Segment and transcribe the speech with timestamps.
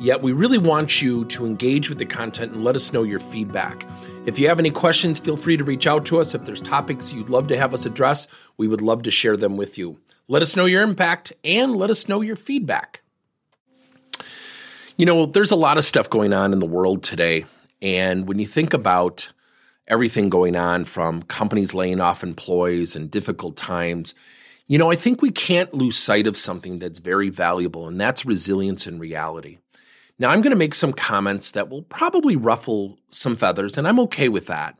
[0.00, 3.20] Yet, we really want you to engage with the content and let us know your
[3.20, 3.86] feedback.
[4.24, 6.34] If you have any questions, feel free to reach out to us.
[6.34, 8.26] If there's topics you'd love to have us address,
[8.56, 9.98] we would love to share them with you.
[10.26, 13.02] Let us know your impact and let us know your feedback.
[14.96, 17.44] You know, there's a lot of stuff going on in the world today.
[17.82, 19.32] And when you think about
[19.86, 24.14] everything going on from companies laying off employees and difficult times,
[24.66, 28.24] you know, I think we can't lose sight of something that's very valuable, and that's
[28.24, 29.58] resilience in reality.
[30.20, 33.98] Now, I'm going to make some comments that will probably ruffle some feathers, and I'm
[34.00, 34.78] okay with that.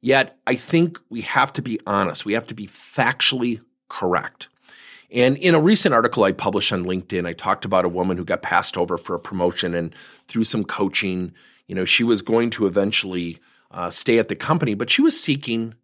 [0.00, 2.26] Yet, I think we have to be honest.
[2.26, 4.48] We have to be factually correct.
[5.12, 8.24] And in a recent article I published on LinkedIn, I talked about a woman who
[8.24, 9.94] got passed over for a promotion and
[10.26, 11.34] through some coaching,
[11.68, 13.38] you know, she was going to eventually
[13.70, 15.74] uh, stay at the company, but she was seeking,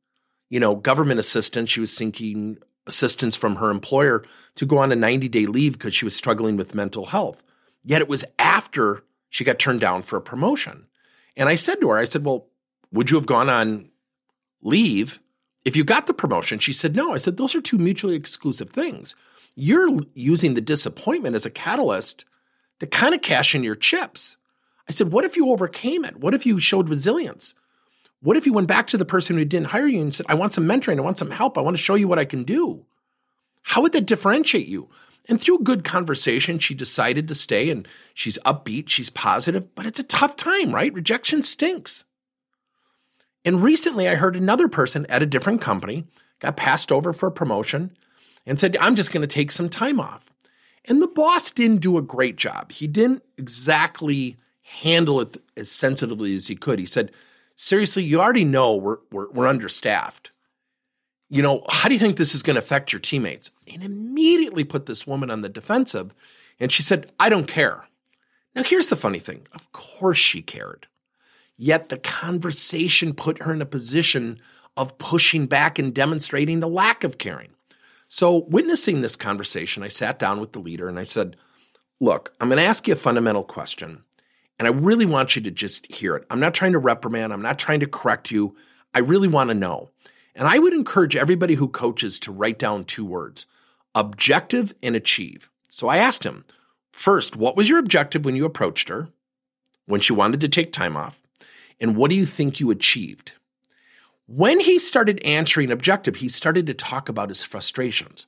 [0.51, 1.71] you know, government assistance.
[1.71, 4.25] She was seeking assistance from her employer
[4.57, 7.45] to go on a 90 day leave because she was struggling with mental health.
[7.87, 10.87] Yet it was after she got turned down for a promotion.
[11.37, 12.49] And I said to her, I said, Well,
[12.93, 13.91] would you have gone on
[14.61, 15.21] leave
[15.65, 16.59] if you got the promotion?
[16.59, 17.15] She said, No.
[17.15, 19.15] I said, Those are two mutually exclusive things.
[19.55, 22.25] You're using the disappointment as a catalyst
[22.81, 24.37] to kind of cash in your chips.
[24.89, 26.17] I said, What if you overcame it?
[26.17, 27.55] What if you showed resilience?
[28.21, 30.35] What if you went back to the person who didn't hire you and said, I
[30.35, 32.43] want some mentoring, I want some help, I want to show you what I can
[32.43, 32.85] do?
[33.63, 34.89] How would that differentiate you?
[35.29, 39.99] And through good conversation, she decided to stay and she's upbeat, she's positive, but it's
[39.99, 40.93] a tough time, right?
[40.93, 42.05] Rejection stinks.
[43.45, 46.05] And recently, I heard another person at a different company
[46.41, 47.97] got passed over for a promotion
[48.45, 50.31] and said, I'm just going to take some time off.
[50.85, 52.73] And the boss didn't do a great job.
[52.73, 54.37] He didn't exactly
[54.83, 56.79] handle it as sensitively as he could.
[56.79, 57.13] He said,
[57.57, 60.31] Seriously, you already know we're, we're, we're understaffed
[61.29, 63.51] you know, how do you think this is going to affect your teammates?
[63.73, 66.15] And immediately put this woman on the defensive.
[66.61, 67.87] And she said, I don't care.
[68.55, 70.87] Now, here's the funny thing of course she cared.
[71.59, 74.41] Yet the conversation put her in a position
[74.77, 77.51] of pushing back and demonstrating the lack of caring.
[78.09, 81.37] So, witnessing this conversation, I sat down with the leader and I said,
[81.99, 84.05] Look, I'm going to ask you a fundamental question,
[84.59, 86.27] and I really want you to just hear it.
[86.31, 88.55] I'm not trying to reprimand, I'm not trying to correct you.
[88.95, 89.91] I really want to know.
[90.37, 93.47] And I would encourage everybody who coaches to write down two words
[93.95, 95.49] objective and achieve.
[95.71, 96.45] So I asked him,
[96.93, 99.09] first, what was your objective when you approached her,
[99.87, 101.23] when she wanted to take time off?
[101.81, 103.33] And what do you think you achieved?
[104.27, 108.27] When he started answering objective, he started to talk about his frustrations.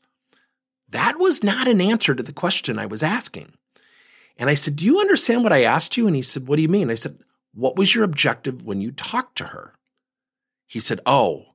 [0.89, 3.53] That was not an answer to the question I was asking.
[4.39, 6.07] And I said, Do you understand what I asked you?
[6.07, 6.91] And he said, What do you mean?
[6.91, 7.19] I said,
[7.53, 9.75] What was your objective when you talked to her?
[10.67, 11.47] He said, Oh,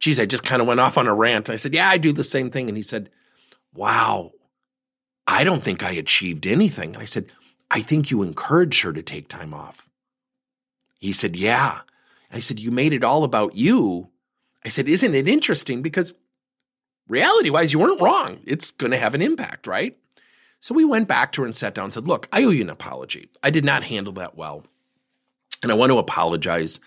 [0.00, 1.50] geez, I just kind of went off on a rant.
[1.50, 2.68] I said, yeah, I do the same thing.
[2.68, 3.10] And he said,
[3.74, 4.32] wow,
[5.26, 6.94] I don't think I achieved anything.
[6.94, 7.30] And I said,
[7.70, 9.86] I think you encouraged her to take time off.
[10.98, 11.80] He said, yeah.
[12.30, 14.08] And I said, you made it all about you.
[14.64, 15.82] I said, isn't it interesting?
[15.82, 16.12] Because
[17.08, 18.40] reality wise, you weren't wrong.
[18.44, 19.96] It's going to have an impact, right?
[20.60, 22.62] So we went back to her and sat down and said, look, I owe you
[22.62, 23.30] an apology.
[23.42, 24.64] I did not handle that well.
[25.62, 26.80] And I want to apologize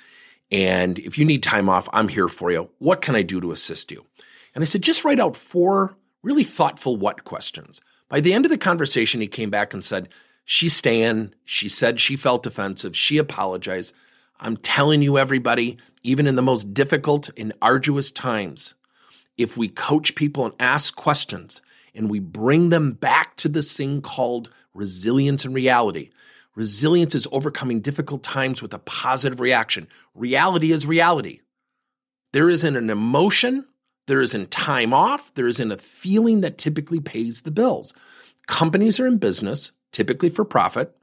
[0.51, 2.69] and if you need time off, I'm here for you.
[2.77, 4.05] What can I do to assist you?
[4.53, 7.81] And I said, just write out four really thoughtful what questions.
[8.09, 10.09] By the end of the conversation, he came back and said,
[10.45, 11.33] She's staying.
[11.45, 12.97] She said she felt offensive.
[12.97, 13.93] She apologized.
[14.39, 18.73] I'm telling you, everybody, even in the most difficult and arduous times,
[19.37, 21.61] if we coach people and ask questions
[21.95, 26.09] and we bring them back to this thing called resilience and reality,
[26.55, 29.87] Resilience is overcoming difficult times with a positive reaction.
[30.13, 31.39] Reality is reality.
[32.31, 33.65] There isn't an emotion,
[34.07, 37.93] there isn't time off, there isn't a feeling that typically pays the bills.
[38.47, 40.95] Companies are in business, typically for profit.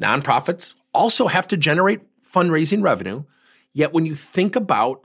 [0.00, 3.24] Nonprofits also have to generate fundraising revenue.
[3.72, 5.04] Yet when you think about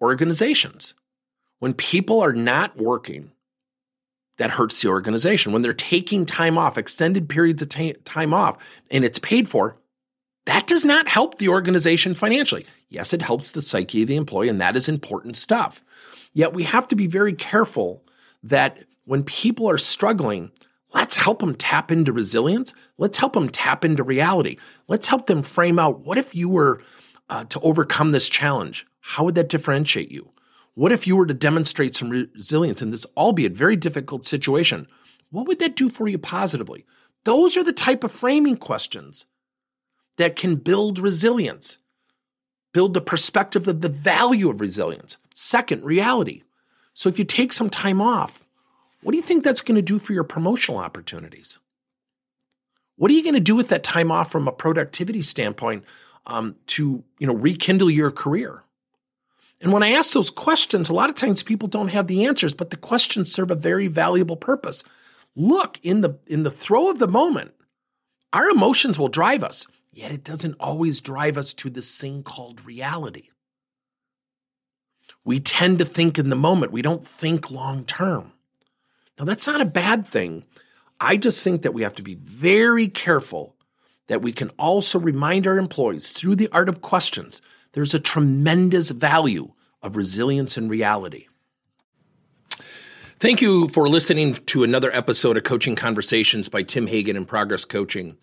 [0.00, 0.94] organizations,
[1.60, 3.32] when people are not working,
[4.42, 5.52] that hurts the organization.
[5.52, 8.58] When they're taking time off, extended periods of t- time off,
[8.90, 9.76] and it's paid for,
[10.46, 12.66] that does not help the organization financially.
[12.88, 15.84] Yes, it helps the psyche of the employee, and that is important stuff.
[16.32, 18.04] Yet we have to be very careful
[18.42, 20.50] that when people are struggling,
[20.92, 22.74] let's help them tap into resilience.
[22.98, 24.56] Let's help them tap into reality.
[24.88, 26.82] Let's help them frame out what if you were
[27.30, 28.88] uh, to overcome this challenge?
[28.98, 30.32] How would that differentiate you?
[30.74, 34.86] What if you were to demonstrate some resilience in this, albeit very difficult situation?
[35.30, 36.84] What would that do for you positively?
[37.24, 39.26] Those are the type of framing questions
[40.16, 41.78] that can build resilience,
[42.72, 45.18] build the perspective of the value of resilience.
[45.34, 46.42] Second, reality.
[46.94, 48.44] So if you take some time off,
[49.02, 51.58] what do you think that's going to do for your promotional opportunities?
[52.96, 55.84] What are you going to do with that time off from a productivity standpoint
[56.26, 58.62] um, to you know rekindle your career?
[59.62, 62.52] And when I ask those questions, a lot of times people don't have the answers,
[62.52, 64.82] but the questions serve a very valuable purpose.
[65.36, 67.54] Look, in the in the throw of the moment,
[68.32, 72.66] our emotions will drive us, yet it doesn't always drive us to this thing called
[72.66, 73.28] reality.
[75.24, 78.32] We tend to think in the moment, we don't think long term.
[79.16, 80.44] Now, that's not a bad thing.
[80.98, 83.54] I just think that we have to be very careful
[84.08, 87.40] that we can also remind our employees through the art of questions
[87.72, 89.52] there's a tremendous value
[89.82, 91.26] of resilience and reality.
[93.18, 97.64] Thank you for listening to another episode of Coaching Conversations by Tim Hagen and Progress
[97.64, 98.16] Coaching.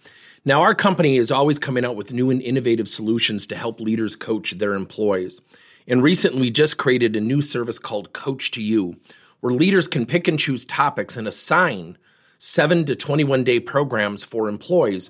[0.45, 4.15] Now, our company is always coming out with new and innovative solutions to help leaders
[4.15, 5.41] coach their employees.
[5.87, 8.97] And recently, we just created a new service called Coach to You,
[9.39, 11.97] where leaders can pick and choose topics and assign
[12.37, 15.09] seven to 21 day programs for employees